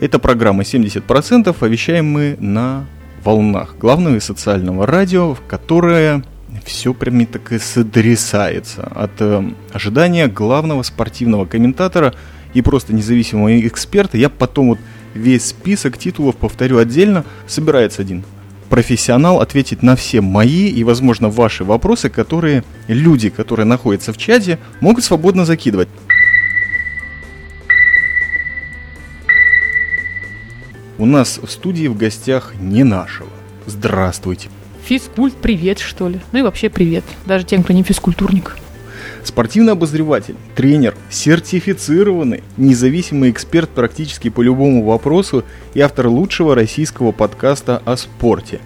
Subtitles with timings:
[0.00, 2.86] Это программа 70%, а вещаем мы на
[3.22, 6.24] волнах главного и социального радио, которое
[6.64, 9.44] все прям так и содрисается от э,
[9.74, 12.14] ожидания главного спортивного комментатора
[12.54, 14.16] и просто независимого эксперта.
[14.16, 14.78] Я потом вот
[15.12, 17.24] весь список титулов повторю отдельно.
[17.46, 18.24] Собирается один
[18.70, 24.58] профессионал ответить на все мои и, возможно, ваши вопросы, которые люди, которые находятся в чате,
[24.80, 25.88] могут свободно закидывать.
[31.00, 33.30] У нас в студии в гостях не нашего.
[33.64, 34.50] Здравствуйте.
[34.84, 36.20] Физкульт, привет, что ли.
[36.32, 37.04] Ну и вообще привет.
[37.24, 38.58] Даже тем, кто не физкультурник.
[39.24, 47.80] Спортивный обозреватель, тренер, сертифицированный, независимый эксперт практически по любому вопросу и автор лучшего российского подкаста
[47.86, 48.60] о спорте.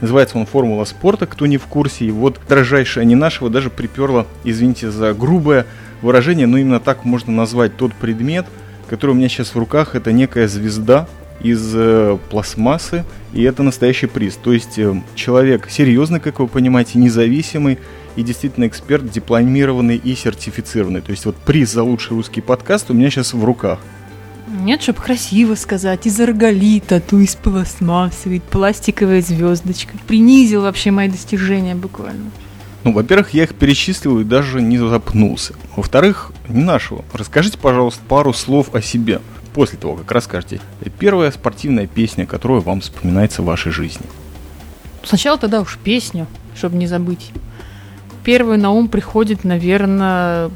[0.00, 2.06] Называется он «Формула спорта», кто не в курсе.
[2.06, 5.66] И вот дрожайшая не нашего даже приперла, извините за грубое
[6.02, 8.44] выражение, но именно так можно назвать тот предмет,
[8.90, 9.94] который у меня сейчас в руках.
[9.94, 11.06] Это некая звезда
[11.40, 14.38] из э, пластмассы, и это настоящий приз.
[14.42, 17.78] То есть э, человек серьезный, как вы понимаете, независимый,
[18.16, 21.02] и действительно эксперт, дипломированный и сертифицированный.
[21.02, 23.78] То есть вот приз за лучший русский подкаст у меня сейчас в руках.
[24.48, 29.94] Нет, чтобы красиво сказать, из арголита, то из пластмассы, пластиковая звездочка.
[30.06, 32.30] Принизил вообще мои достижения буквально.
[32.84, 35.54] Ну, во-первых, я их перечислил и даже не запнулся.
[35.74, 37.04] Во-вторых, не нашего.
[37.12, 39.20] Расскажите, пожалуйста, пару слов о себе
[39.56, 40.60] после того, как расскажете.
[41.00, 44.06] Первая спортивная песня, которая вам вспоминается в вашей жизни.
[45.02, 47.32] Сначала тогда уж песню, чтобы не забыть
[48.26, 50.50] первый на ум приходит, наверное,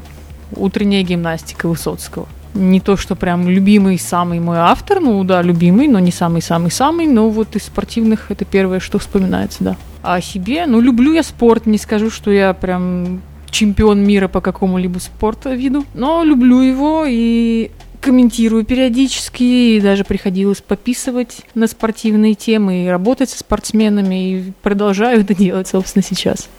[0.57, 2.27] утренняя гимнастика Высоцкого.
[2.53, 7.29] Не то, что прям любимый самый мой автор, ну да, любимый, но не самый-самый-самый, но
[7.29, 9.77] вот из спортивных это первое, что вспоминается, да.
[10.03, 14.41] А о себе, ну люблю я спорт, не скажу, что я прям чемпион мира по
[14.41, 22.33] какому-либо спорту виду, но люблю его и комментирую периодически, и даже приходилось пописывать на спортивные
[22.33, 26.49] темы и работать со спортсменами, и продолжаю это делать, собственно, сейчас.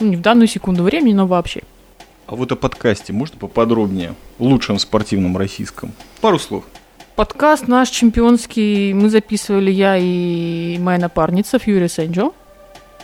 [0.00, 1.62] Ну, не в данную секунду времени, но вообще.
[2.26, 4.14] А вот о подкасте можно поподробнее?
[4.38, 5.92] Лучшем спортивном российском.
[6.20, 6.64] Пару слов.
[7.14, 12.32] Подкаст наш чемпионский мы записывали я и моя напарница Фьюри Сэнджо.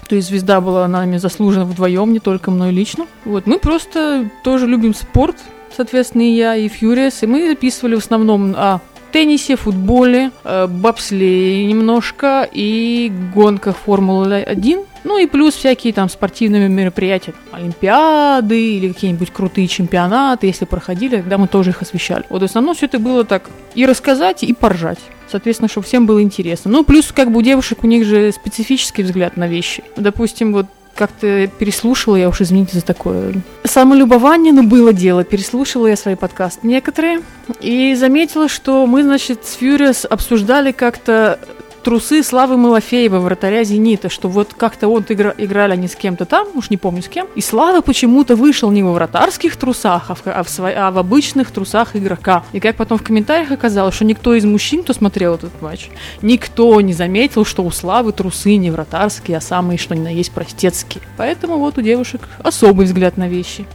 [0.08, 3.06] То есть звезда была нами заслужена вдвоем, не только мной лично.
[3.24, 5.36] Вот мы просто тоже любим спорт,
[5.76, 7.22] соответственно, и я, и Фьюриес.
[7.22, 8.80] И мы записывали в основном о
[9.12, 14.86] теннисе, футболе, э, бобслее немножко и гонках Формулы-1.
[15.04, 21.38] Ну и плюс всякие там спортивные мероприятия, олимпиады или какие-нибудь крутые чемпионаты, если проходили, тогда
[21.38, 22.24] мы тоже их освещали.
[22.30, 25.00] Вот в основном все это было так и рассказать, и поржать.
[25.28, 26.70] Соответственно, чтобы всем было интересно.
[26.70, 29.82] Ну, плюс как бы у девушек у них же специфический взгляд на вещи.
[29.96, 30.66] Допустим, вот
[31.02, 35.24] как-то переслушала, я уж извините за такое самолюбование, но было дело.
[35.24, 37.22] Переслушала я свои подкасты некоторые
[37.60, 41.40] и заметила, что мы, значит, с Фьюрис обсуждали как-то
[41.82, 46.48] трусы Славы Малафеева, вратаря «Зенита», что вот как-то вот игра, играли они с кем-то там,
[46.54, 50.22] уж не помню с кем, и Слава почему-то вышел не во вратарских трусах, а в,
[50.26, 52.44] а в, сво- а в обычных трусах игрока.
[52.52, 55.90] И как потом в комментариях оказалось, что никто из мужчин, кто смотрел этот матч,
[56.22, 60.32] никто не заметил, что у Славы трусы не вратарские, а самые, что ни на есть,
[60.32, 61.02] простецкие.
[61.16, 63.66] Поэтому вот у девушек особый взгляд на вещи.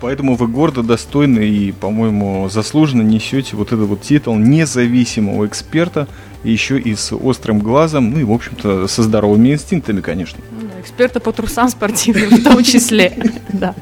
[0.00, 6.08] Поэтому вы гордо, достойно и, по-моему, заслуженно несете вот этот вот титул независимого эксперта,
[6.44, 10.38] еще и с острым глазом, ну и, в общем-то, со здоровыми инстинктами, конечно.
[10.50, 13.16] Ну эксперта по трусам спортивным в том числе,
[13.52, 13.74] да.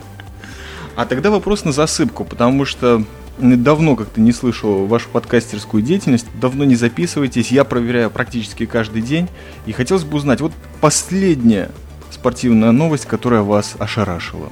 [0.96, 3.04] А тогда вопрос на засыпку, потому что
[3.38, 9.28] давно как-то не слышал вашу подкастерскую деятельность, давно не записываетесь, я проверяю практически каждый день,
[9.66, 11.70] и хотелось бы узнать, вот последняя
[12.10, 14.48] спортивная новость, которая вас ошарашила.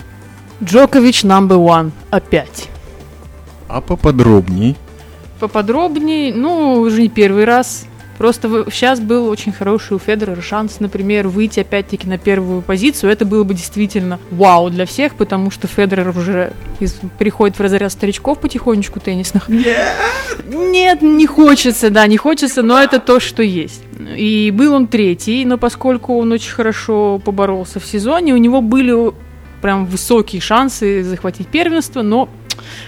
[0.63, 1.91] Джокович number one.
[2.11, 2.69] Опять.
[3.69, 4.77] А поподробней?
[5.41, 7.87] Поподробней, ну, уже не первый раз.
[8.19, 13.13] Просто сейчас был очень хороший у Федора шанс, например, выйти опять-таки на первую позицию.
[13.13, 17.93] Это было бы действительно вау для всех, потому что Федорер уже из, переходит в разряд
[17.93, 19.49] старичков потихонечку теннисных.
[19.49, 19.95] Нет!
[20.47, 23.83] Нет, не хочется, да, не хочется, но это то, что есть.
[24.17, 29.13] И был он третий, но поскольку он очень хорошо поборолся в сезоне, у него были
[29.63, 32.29] прям высокие шансы захватить первенство, но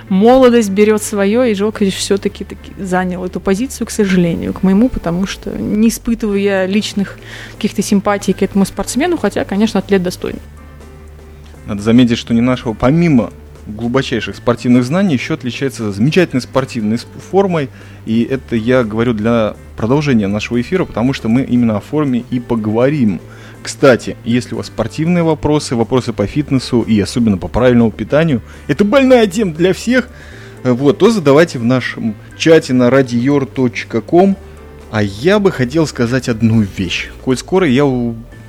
[0.08, 2.46] молодость берет свое, и Джокович все-таки
[2.78, 7.18] занял эту позицию, к сожалению, к моему, потому что не испытываю я личных
[7.54, 10.40] каких-то симпатий к этому спортсмену, хотя, конечно, атлет достойный.
[11.66, 13.30] Надо заметить, что не нашего, помимо
[13.66, 16.98] глубочайших спортивных знаний, еще отличается замечательной спортивной
[17.30, 17.68] формой,
[18.06, 22.40] и это я говорю для продолжения нашего эфира, потому что мы именно о форме и
[22.40, 23.20] поговорим–
[23.69, 28.82] кстати, если у вас спортивные вопросы, вопросы по фитнесу и особенно по правильному питанию, это
[28.82, 30.09] больная тема для всех.
[30.65, 34.37] э, вот, то задавайте в нашем чате на radior.com.
[34.91, 37.11] А я бы хотел сказать одну вещь.
[37.23, 37.85] Коль скоро я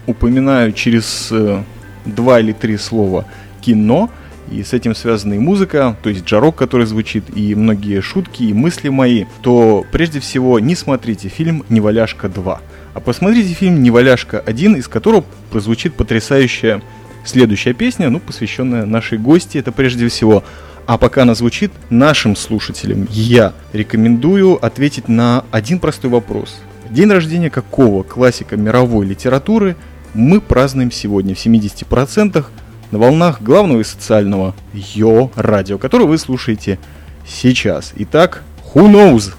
[0.08, 1.64] упоминаю через э,
[2.06, 3.26] два или три слова
[3.60, 4.10] кино,
[4.50, 8.54] и с этим связана и музыка, то есть джарок, который звучит, и многие шутки, и
[8.54, 12.60] мысли мои, то прежде всего не смотрите фильм «Неваляшка 2»,
[13.00, 16.82] а посмотрите фильм «Неваляшка 1», из которого прозвучит потрясающая
[17.24, 20.44] следующая песня, ну, посвященная нашей гости, это прежде всего.
[20.86, 26.60] А пока она звучит, нашим слушателям я рекомендую ответить на один простой вопрос.
[26.90, 29.78] День рождения какого классика мировой литературы
[30.14, 32.44] мы празднуем сегодня в 70%
[32.92, 36.78] на волнах главного и социального Йо радио, которое вы слушаете
[37.26, 37.94] сейчас.
[37.96, 38.44] Итак,
[38.74, 39.36] who knows?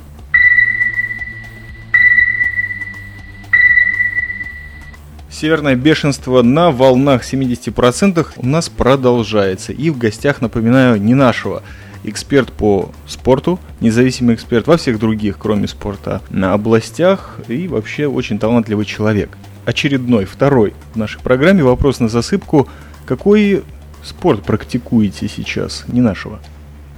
[5.40, 9.72] Северное бешенство на волнах 70% у нас продолжается.
[9.72, 11.62] И в гостях, напоминаю, не нашего
[12.04, 18.38] эксперт по спорту, независимый эксперт во всех других, кроме спорта, на областях и вообще очень
[18.38, 19.30] талантливый человек.
[19.64, 22.68] Очередной, второй в нашей программе вопрос на засыпку–
[23.06, 23.62] какой
[24.04, 26.38] спорт практикуете сейчас, не нашего?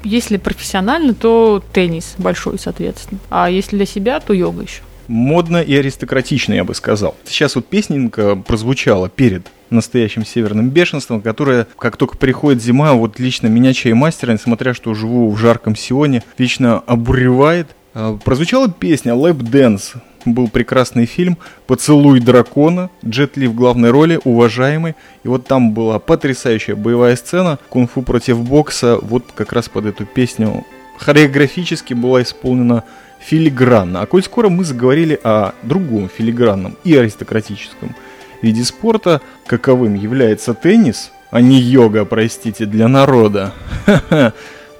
[0.03, 3.21] Если профессионально, то теннис большой, соответственно.
[3.31, 4.83] А если для себя, то йога еще.
[5.13, 7.15] Модно и аристократично, я бы сказал.
[7.25, 13.49] Сейчас вот песненька прозвучала перед настоящим северным бешенством, которое, как только приходит зима, вот лично
[13.49, 17.77] меня, чаймастера, несмотря что живу в жарком Сионе, вечно обуревает.
[17.93, 21.37] А, прозвучала песня «Lap Dance», был прекрасный фильм
[21.67, 24.95] «Поцелуй дракона», Джет Ли в главной роли, уважаемый.
[25.25, 30.07] И вот там была потрясающая боевая сцена, кунг-фу против бокса, вот как раз под эту
[30.07, 30.65] песню
[30.97, 32.85] хореографически была исполнена
[33.23, 34.03] филигранно.
[34.03, 37.95] А коль скоро мы заговорили о другом филигранном и аристократическом
[38.43, 43.53] виде спорта, каковым является теннис, а не йога, простите, для народа,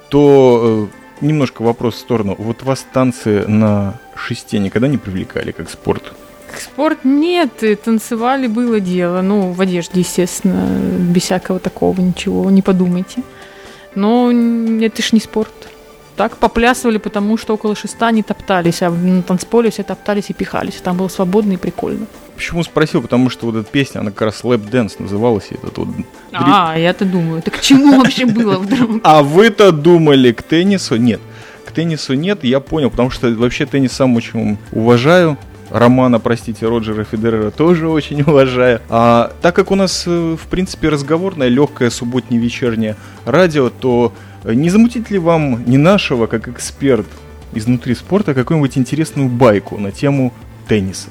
[0.09, 0.89] то
[1.21, 2.35] э, немножко вопрос в сторону.
[2.37, 6.13] Вот вас танцы на шесте никогда не привлекали как спорт?
[6.59, 9.21] Спорт нет, танцевали было дело.
[9.21, 10.67] Ну, в одежде, естественно,
[11.11, 13.23] без всякого такого ничего, не подумайте.
[13.95, 15.72] Но это ж не спорт.
[16.15, 20.75] Так поплясывали, потому что около шеста не топтались, а на танцполе все топтались и пихались.
[20.75, 22.05] Там было свободно и прикольно.
[22.35, 23.01] Почему спросил?
[23.01, 25.47] Потому что вот эта песня, она как раз Lap Dance называлась.
[25.51, 25.87] И этот вот...
[26.31, 29.01] А, я-то думаю, так к чему вообще было вдруг?
[29.03, 30.95] А вы-то думали к теннису?
[30.95, 31.21] Нет
[31.73, 35.37] теннису нет, я понял, потому что вообще теннис сам очень уважаю.
[35.73, 38.79] Романа, простите, Роджера Федерера тоже очень уважаю.
[38.89, 44.69] А так как у нас, э, в принципе, разговорное, легкое субботнее-вечернее радио, то э, не
[44.69, 47.07] замутить ли вам не нашего, как эксперт
[47.53, 50.31] изнутри спорта, какую-нибудь интересную байку на тему
[50.67, 51.09] тенниса?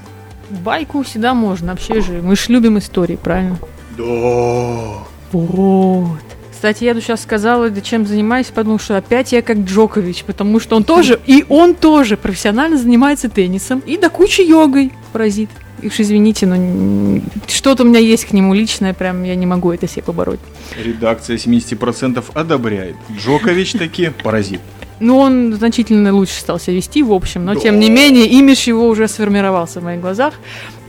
[0.49, 2.23] Байку всегда можно, вообще же.
[2.23, 3.59] Мы же любим истории, правильно?
[3.99, 4.05] Да.
[5.33, 6.32] Вот.
[6.63, 10.77] Кстати, я сейчас сказала, да чем занимаюсь, потому что опять я как Джокович, потому что
[10.77, 15.51] он тоже, и он тоже профессионально занимается теннисом и до кучи йогой, паразит.
[15.81, 19.73] И уж извините, но что-то у меня есть к нему личное, прям я не могу
[19.73, 20.39] это себе побороть.
[20.81, 22.95] Редакция 70% одобряет.
[23.11, 24.61] Джокович таки паразит.
[25.01, 27.61] Ну, он значительно лучше стал себя вести, в общем, но да.
[27.61, 30.35] тем не менее, имидж его уже сформировался в моих глазах.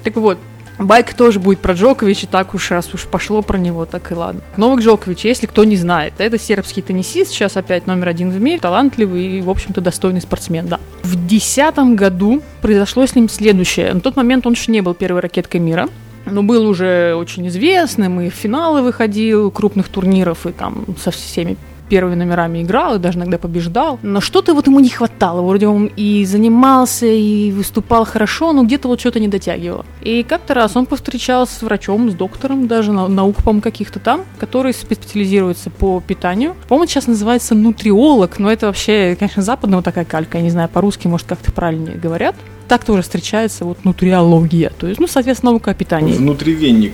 [0.04, 0.38] Так вот,
[0.84, 4.42] Байк тоже будет про Джоковича, так уж раз уж пошло про него, так и ладно.
[4.58, 8.60] Новак Джокович, если кто не знает, это сербский теннисист, сейчас опять номер один в мире,
[8.60, 10.80] талантливый и, в общем-то, достойный спортсмен, да.
[11.04, 13.94] В 2010 году произошло с ним следующее.
[13.94, 15.90] На тот момент он еще не был первой ракеткой мира,
[16.26, 21.58] но был уже очень известным, и в финалы выходил крупных турниров, и там со всеми
[21.90, 24.00] первыми номерами играл и даже иногда побеждал.
[24.02, 25.42] Но что-то вот ему не хватало.
[25.42, 29.86] Вроде он и занимался, и выступал хорошо, но где-то вот что-то не дотягивало.
[30.02, 34.22] И как-то раз он повстречался с врачом, с доктором, даже на, наук, по каких-то там,
[34.40, 36.56] который специализируется по питанию.
[36.68, 40.38] По-моему, сейчас называется нутриолог, но это вообще, конечно, западного такая калька.
[40.38, 42.36] Я не знаю, по-русски, может, как-то правильнее говорят.
[42.68, 46.14] Так тоже встречается вот нутриология, то есть, ну, соответственно, наука о питании.
[46.14, 46.94] Внутривенник.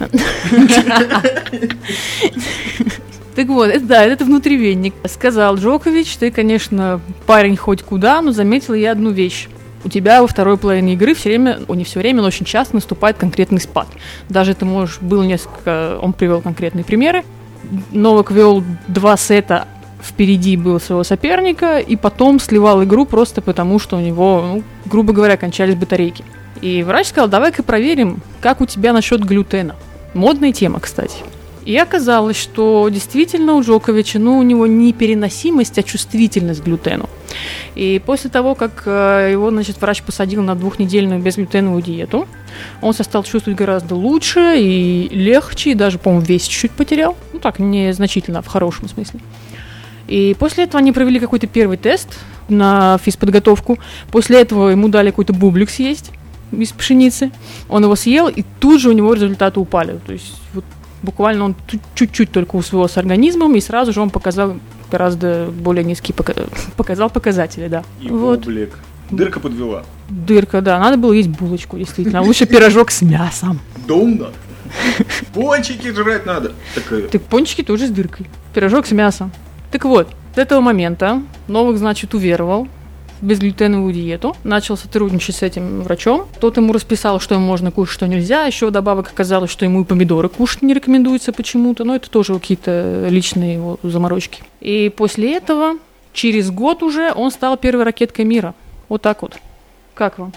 [3.40, 4.92] Так вот, да, это внутривенник.
[5.06, 9.48] Сказал Джокович, ты, конечно, парень хоть куда, но заметил я одну вещь.
[9.82, 12.74] У тебя во второй половине игры все время, о, не все время, но очень часто
[12.74, 13.88] наступает конкретный спад.
[14.28, 17.24] Даже ты можешь, было несколько, он привел конкретные примеры.
[17.92, 19.66] Новак вел два сета
[20.02, 25.14] впереди был своего соперника, и потом сливал игру просто потому, что у него, ну, грубо
[25.14, 26.24] говоря, кончались батарейки.
[26.60, 29.76] И врач сказал, давай-ка проверим, как у тебя насчет глютена.
[30.12, 31.16] Модная тема, кстати.
[31.64, 37.08] И оказалось, что действительно у Джоковича, ну, у него не переносимость, а чувствительность к глютену.
[37.74, 42.26] И после того, как э, его, значит, врач посадил на двухнедельную безглютеновую диету,
[42.80, 47.16] он стал чувствовать гораздо лучше и легче, и даже, по-моему, вес чуть-чуть потерял.
[47.32, 49.20] Ну, так, не значительно, а в хорошем смысле.
[50.08, 52.08] И после этого они провели какой-то первый тест
[52.48, 53.78] на физподготовку.
[54.10, 56.10] После этого ему дали какой-то бублик съесть
[56.50, 57.30] из пшеницы.
[57.68, 60.00] Он его съел, и тут же у него результаты упали.
[60.04, 60.64] То есть вот
[61.02, 61.54] буквально он
[61.94, 64.56] чуть-чуть только усвоил с организмом, и сразу же он показал
[64.90, 66.34] гораздо более низкие пока-
[66.76, 67.84] показал показатели, да.
[68.00, 68.40] И вот.
[68.40, 68.78] бублик.
[69.10, 69.84] Дырка подвела.
[70.08, 70.78] Дырка, да.
[70.78, 72.22] Надо было есть булочку, действительно.
[72.22, 73.60] Лучше пирожок с мясом.
[73.86, 74.28] Думно.
[75.34, 76.52] Пончики жрать надо.
[76.74, 78.26] Так пончики тоже с дыркой.
[78.54, 79.32] Пирожок с мясом.
[79.72, 82.68] Так вот, с этого момента Новых, значит, уверовал
[83.20, 86.26] безглютеновую диету, начал сотрудничать с этим врачом.
[86.40, 88.44] Тот ему расписал, что ему можно кушать, что нельзя.
[88.44, 91.84] Еще добавок оказалось, что ему и помидоры кушать не рекомендуется почему-то.
[91.84, 94.42] Но это тоже какие-то личные его заморочки.
[94.60, 95.74] И после этого,
[96.12, 98.54] через год уже, он стал первой ракеткой мира.
[98.88, 99.36] Вот так вот.
[99.94, 100.32] Как вам?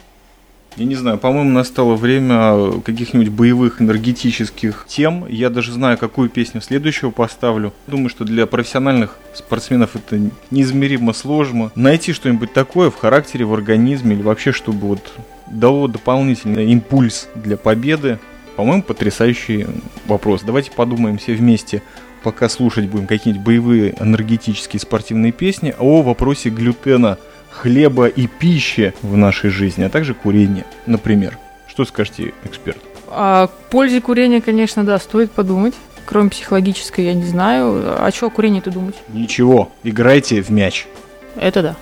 [0.75, 5.27] Я не знаю, по-моему, настало время каких-нибудь боевых энергетических тем.
[5.27, 7.73] Я даже знаю, какую песню следующего поставлю.
[7.85, 11.71] Думаю, что для профессиональных спортсменов это неизмеримо сложно.
[11.75, 15.13] Найти что-нибудь такое в характере, в организме или вообще, чтобы вот
[15.47, 18.17] дало дополнительный импульс для победы.
[18.55, 19.67] По-моему, потрясающий
[20.07, 20.41] вопрос.
[20.41, 21.83] Давайте подумаем все вместе,
[22.23, 27.19] пока слушать будем какие-нибудь боевые энергетические спортивные песни о вопросе глютена–
[27.53, 31.37] хлеба и пищи в нашей жизни, а также курения, например.
[31.67, 32.77] Что скажете, эксперт?
[33.09, 35.73] О пользе курения, конечно, да, стоит подумать.
[36.05, 37.83] Кроме психологической, я не знаю.
[37.85, 38.95] А о курении-то думать?
[39.09, 40.87] Ничего, играйте в мяч.
[41.35, 41.75] Это да.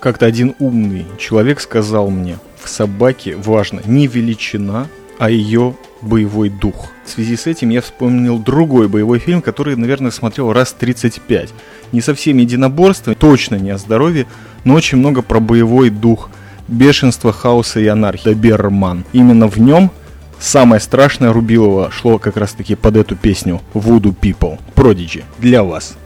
[0.00, 4.88] Как-то один умный человек сказал мне, в собаке важно не величина,
[5.20, 6.88] а ее боевой дух.
[7.04, 11.50] В связи с этим я вспомнил другой боевой фильм, который, наверное, смотрел раз 35.
[11.92, 14.26] Не совсем единоборство, точно не о здоровье,
[14.64, 16.30] но очень много про боевой дух,
[16.68, 18.30] бешенство, хаоса и анархии.
[18.30, 19.04] Доберман.
[19.12, 19.90] Именно в нем
[20.38, 24.58] самое страшное Рубилова шло как раз таки под эту песню Voodoo People.
[24.74, 25.24] Prodigy.
[25.38, 25.98] Для вас.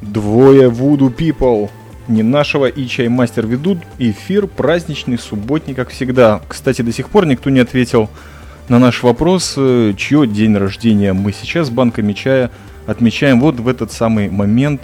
[0.00, 1.68] Двое Voodoo People
[2.08, 6.40] не нашего и чаймастер ведут эфир праздничный, субботний, как всегда.
[6.48, 8.10] Кстати, до сих пор никто не ответил
[8.68, 12.50] на наш вопрос, э, чье день рождения мы сейчас банками чая
[12.86, 14.80] отмечаем вот в этот самый момент,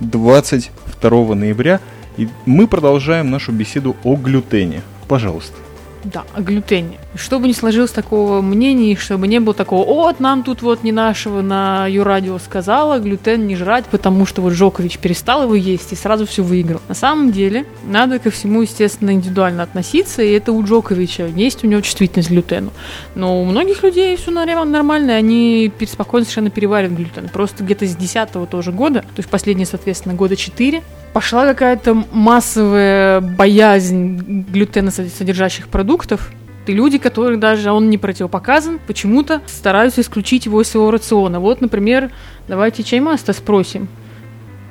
[0.00, 1.80] 22 ноября.
[2.16, 4.82] И мы продолжаем нашу беседу о глютене.
[5.08, 5.56] Пожалуйста.
[6.04, 6.98] Да, о глютене.
[7.14, 11.40] Чтобы не сложилось такого мнения, чтобы не было такого, вот нам тут вот не нашего
[11.40, 16.26] на Юрадио сказала, глютен не жрать, потому что вот Жокович перестал его есть и сразу
[16.26, 16.82] все выиграл.
[16.88, 21.68] На самом деле, надо ко всему, естественно, индивидуально относиться, и это у Джоковича есть у
[21.68, 22.70] него чувствительность к глютену.
[23.14, 27.30] Но у многих людей все нормально, они спокойно совершенно переваривают глютен.
[27.30, 30.82] Просто где-то с 10 тоже года, то есть последние, соответственно, года 4,
[31.14, 36.32] пошла какая-то массовая боязнь глютеносодержащих продуктов,
[36.66, 41.38] и люди, которых даже он не противопоказан, почему-то стараются исключить его из своего рациона.
[41.38, 42.10] Вот, например,
[42.48, 43.86] давайте чаймаста спросим.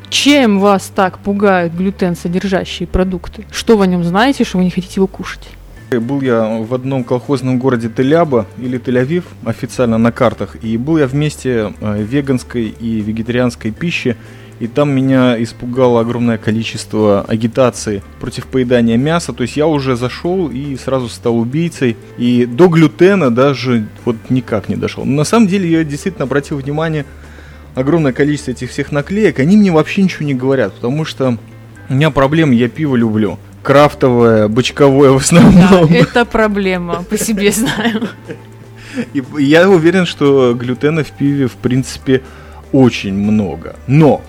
[0.10, 3.46] Чем вас так пугают глютен содержащие продукты?
[3.50, 5.48] Что вы о нем знаете, что вы не хотите его кушать?
[5.92, 11.08] Был я в одном колхозном городе Теляба или Тель-Авив официально на картах, и был я
[11.08, 14.18] вместе э, веганской и вегетарианской пищи,
[14.60, 19.34] и там меня испугало огромное количество агитации против поедания мяса.
[19.34, 21.98] То есть я уже зашел и сразу стал убийцей.
[22.18, 25.06] И до глютена даже вот никак не дошел.
[25.06, 27.06] Но на самом деле я действительно обратил внимание,
[27.76, 31.38] огромное количество этих всех наклеек, они мне вообще ничего не говорят, потому что
[31.90, 33.40] у меня проблема, я пиво люблю.
[33.64, 35.88] Крафтовое, бочковое в основном.
[35.88, 38.10] Да, это проблема, по себе знаю.
[39.14, 42.22] И я уверен, что глютена в пиве, в принципе,
[42.72, 43.76] очень много.
[43.88, 44.22] Но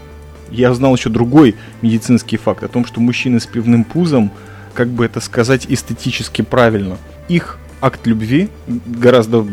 [0.51, 4.31] я узнал еще другой медицинский факт о том, что мужчины с пивным пузом,
[4.75, 6.97] как бы это сказать эстетически правильно,
[7.29, 9.47] их акт любви гораздо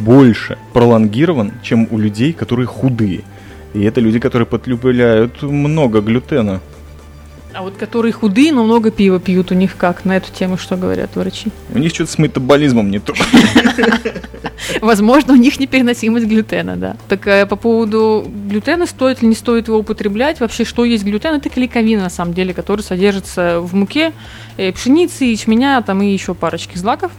[0.00, 3.22] больше пролонгирован, чем у людей, которые худые.
[3.74, 6.60] И это люди, которые потребляют много глютена.
[7.56, 10.04] А вот которые худые, но много пива пьют, у них как?
[10.04, 11.50] На эту тему что говорят врачи?
[11.72, 13.14] У них что-то с метаболизмом не то.
[14.82, 16.96] Возможно, у них непереносимость глютена, да.
[17.08, 21.32] Так э, по поводу глютена, стоит ли не стоит его употреблять, вообще что есть глютен,
[21.34, 24.12] это клейковина на самом деле, который содержится в муке,
[24.58, 27.10] э, пшеницы, ячменя, там и еще парочки злаков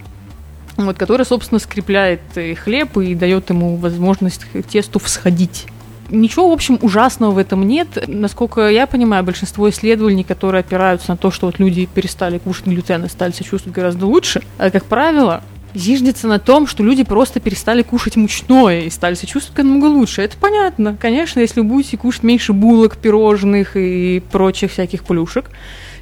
[0.75, 5.65] вот, которая, собственно, скрепляет э, хлеб и дает ему возможность тесту всходить.
[6.09, 7.87] Ничего, в общем, ужасного в этом нет.
[8.07, 13.03] Насколько я понимаю, большинство исследований, которые опираются на то, что вот люди перестали кушать глютен
[13.05, 17.39] и стали себя чувствовать гораздо лучше, а, как правило, зиждется на том, что люди просто
[17.39, 20.21] перестали кушать мучное и стали себя чувствовать намного лучше.
[20.21, 20.97] Это понятно.
[20.99, 25.49] Конечно, если вы будете кушать меньше булок, пирожных и прочих всяких плюшек,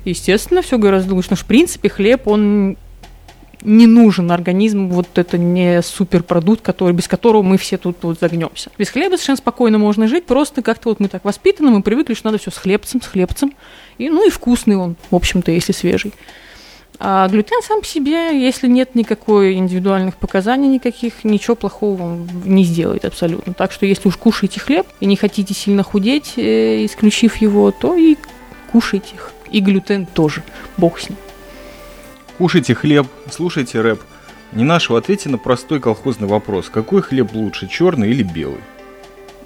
[0.05, 1.29] естественно, все гораздо лучше.
[1.29, 2.77] Потому что, в принципе, хлеб, он
[3.65, 8.71] не нужен организму вот это не суперпродукт, который, без которого мы все тут вот загнемся.
[8.77, 12.27] Без хлеба совершенно спокойно можно жить, просто как-то вот мы так воспитаны, мы привыкли, что
[12.27, 13.53] надо все с хлебцем, с хлебцем.
[13.97, 16.13] И, ну и вкусный он, в общем-то, если свежий.
[16.97, 22.63] А глютен сам по себе, если нет никакой индивидуальных показаний никаких, ничего плохого вам не
[22.63, 23.53] сделает абсолютно.
[23.53, 27.95] Так что если уж кушаете хлеб и не хотите сильно худеть, э, исключив его, то
[27.95, 28.15] и
[28.71, 29.31] кушайте их.
[29.51, 30.43] И глютен тоже,
[30.77, 31.17] бог с ним.
[32.37, 34.01] Кушайте хлеб, слушайте рэп.
[34.51, 36.69] Не нашего ответьте на простой колхозный вопрос.
[36.69, 38.59] Какой хлеб лучше, черный или белый?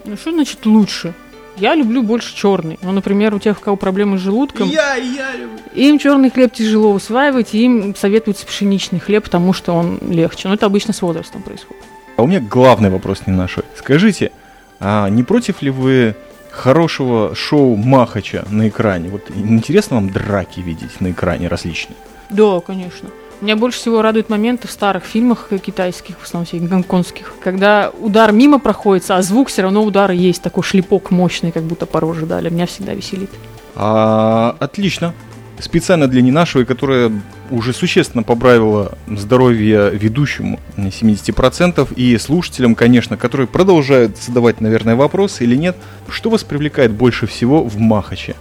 [0.06, 1.14] Ну что значит лучше?
[1.58, 2.80] Я люблю больше черный.
[2.82, 5.60] Ну, например, у тех, у кого проблемы с желудком, Я, я люблю.
[5.76, 10.48] им черный хлеб тяжело усваивать, и им советуется пшеничный хлеб, потому что он легче.
[10.48, 11.84] Но это обычно с возрастом происходит.
[12.16, 13.58] А у меня главный вопрос не наш.
[13.78, 14.32] Скажите,
[14.80, 16.16] а не против ли вы
[16.50, 19.10] хорошего шоу Махача на экране?
[19.10, 21.98] Вот интересно вам драки видеть на экране различные?
[22.30, 23.10] Да, конечно.
[23.42, 28.34] Меня больше всего радует моменты в старых фильмах китайских, в основном всех гонконгских, когда удар
[28.34, 32.26] мимо проходит, а звук все равно удара есть, такой шлепок мощный, как будто по роже
[32.26, 32.50] дали.
[32.50, 33.30] Меня всегда веселит.
[33.76, 35.14] А, отлично.
[35.58, 37.12] Специально для не нашего, которая
[37.50, 45.46] уже существенно поправила здоровье ведущему на 70% и слушателям, конечно, которые продолжают задавать, наверное, вопросы
[45.46, 45.78] или нет.
[46.10, 48.36] Что вас привлекает больше всего в Махаче?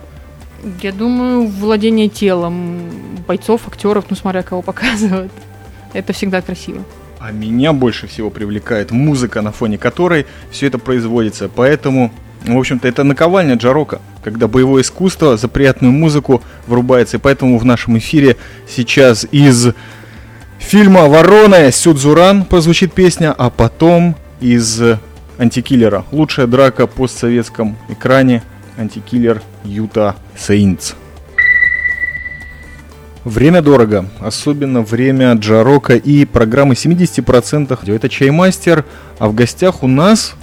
[0.82, 2.80] Я думаю, владение телом
[3.26, 5.32] бойцов, актеров, ну смотря кого показывают.
[5.92, 6.84] Это всегда красиво.
[7.20, 11.48] А меня больше всего привлекает музыка, на фоне которой все это производится.
[11.48, 12.12] Поэтому,
[12.44, 17.16] в общем-то, это наковальня Джарока, когда боевое искусство за приятную музыку врубается.
[17.16, 18.36] И поэтому в нашем эфире
[18.68, 19.68] сейчас из
[20.58, 24.80] фильма «Ворона» Сюдзуран прозвучит песня, а потом из
[25.38, 26.04] антикиллера.
[26.12, 28.42] Лучшая драка в постсоветском экране
[28.78, 30.94] антикиллер Юта Сейнтс.
[33.24, 37.94] Время дорого, особенно время Джарока и программы 70%.
[37.94, 38.86] Это Чаймастер,
[39.18, 40.34] а в гостях у нас,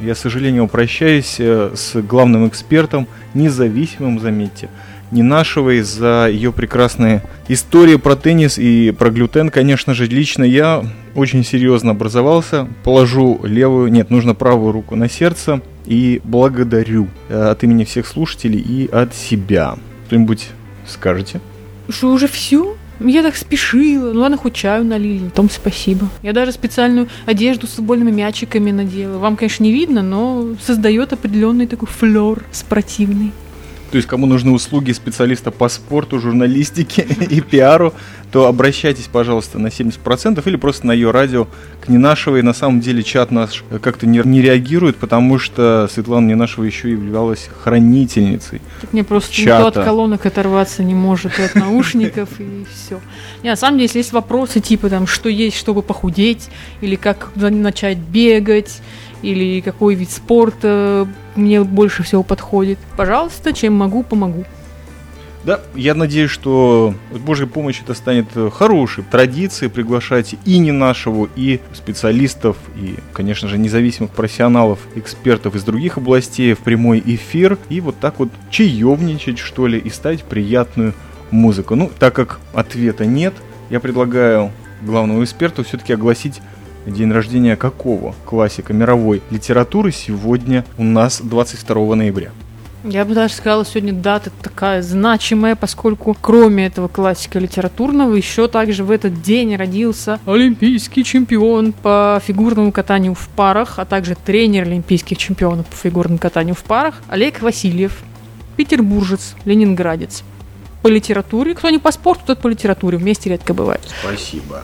[0.00, 4.70] я, к сожалению, прощаюсь э, с главным экспертом, независимым, заметьте,
[5.10, 10.82] не нашего из-за ее прекрасные истории про теннис и про глютен, конечно же, лично я
[11.14, 17.62] очень серьезно образовался, положу левую, нет, нужно правую руку на сердце и благодарю э, от
[17.64, 19.76] имени всех слушателей и от себя.
[20.06, 20.48] Кто-нибудь
[20.86, 21.40] скажете?
[21.88, 22.76] Что, уже все?
[23.00, 24.12] Я так спешила.
[24.12, 26.08] Ну ладно, хоть чаю налили, на том спасибо.
[26.22, 29.18] Я даже специальную одежду с футбольными мячиками надела.
[29.18, 33.32] Вам, конечно, не видно, но создает определенный такой флер спортивный.
[33.92, 37.92] То есть, кому нужны услуги специалиста по спорту, журналистике и пиару,
[38.32, 41.46] то обращайтесь, пожалуйста, на 70% или просто на ее радио
[41.78, 42.40] к Ненашевой.
[42.40, 46.92] На самом деле чат наш как-то не, не реагирует, потому что Светлана Ненашева еще и
[46.92, 49.66] являлась хранительницей Так мне просто Чата.
[49.66, 52.98] никто от колонок оторваться не может, и от наушников, и все.
[53.42, 56.48] Не, на самом деле, если есть вопросы, типа там, что есть, чтобы похудеть,
[56.80, 58.80] или как начать бегать,
[59.22, 64.44] или какой вид спорта мне больше всего подходит, пожалуйста, чем могу, помогу.
[65.44, 70.70] Да, я надеюсь, что с Божьей помощью это станет э, хорошей традицией приглашать и не
[70.70, 77.58] нашего, и специалистов, и, конечно же, независимых профессионалов, экспертов из других областей в прямой эфир,
[77.70, 80.94] и вот так вот чаевничать, что ли, и ставить приятную
[81.32, 81.74] музыку.
[81.74, 83.34] Ну, так как ответа нет,
[83.68, 86.40] я предлагаю главному эксперту все-таки огласить
[86.86, 92.30] день рождения какого классика мировой литературы сегодня у нас 22 ноября.
[92.84, 98.82] Я бы даже сказала, сегодня дата такая значимая, поскольку кроме этого классика литературного, еще также
[98.82, 105.16] в этот день родился олимпийский чемпион по фигурному катанию в парах, а также тренер олимпийских
[105.16, 108.02] чемпионов по фигурному катанию в парах Олег Васильев,
[108.56, 110.24] петербуржец, ленинградец.
[110.82, 113.82] По литературе, кто не по спорту, тот по литературе, вместе редко бывает.
[114.02, 114.62] Спасибо.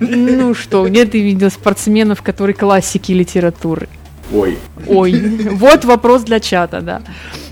[0.00, 3.88] Ну что, где ты видел спортсменов, которые классики литературы?
[4.32, 5.12] Ой, Ой,
[5.50, 7.02] вот вопрос для чата, да.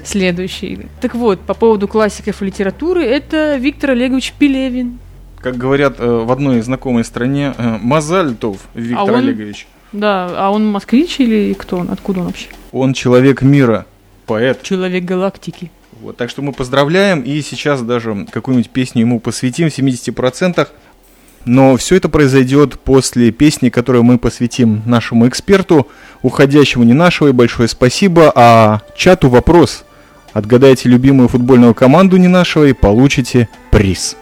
[0.04, 0.86] Следующий.
[1.00, 4.98] Так вот, по поводу классиков литературы, это Виктор Олегович Пелевин.
[5.40, 9.66] Как говорят э, в одной знакомой стране, э, Мазальтов Виктор А он- Олегович.
[9.92, 11.90] Да, а он москвич или кто он?
[11.90, 12.48] Откуда он вообще?
[12.72, 13.86] Он человек мира,
[14.26, 14.62] поэт.
[14.62, 15.70] Человек галактики.
[16.00, 20.68] Вот, так что мы поздравляем и сейчас даже какую-нибудь песню ему посвятим в 70%.
[21.44, 25.88] Но все это произойдет после песни, которую мы посвятим нашему эксперту,
[26.22, 29.85] уходящему не нашего, и большое спасибо, а чату вопрос.
[30.33, 34.16] Отгадайте любимую футбольную команду не нашего и получите приз.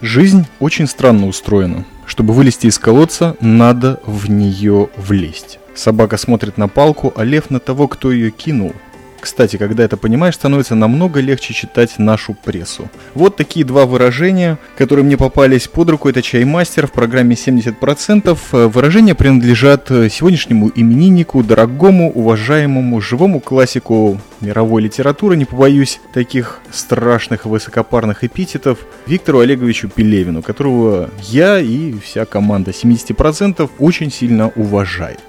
[0.00, 1.84] Жизнь очень странно устроена.
[2.06, 5.58] Чтобы вылезти из колодца, надо в нее влезть.
[5.74, 8.72] Собака смотрит на палку, а лев на того, кто ее кинул.
[9.20, 12.88] Кстати, когда это понимаешь, становится намного легче читать нашу прессу.
[13.14, 16.08] Вот такие два выражения, которые мне попались под руку.
[16.08, 18.68] Это «Чаймастер» в программе 70%.
[18.68, 28.24] Выражения принадлежат сегодняшнему имениннику, дорогому, уважаемому, живому классику мировой литературы, не побоюсь таких страшных высокопарных
[28.24, 35.20] эпитетов, Виктору Олеговичу Пелевину, которого я и вся команда 70% очень сильно уважает.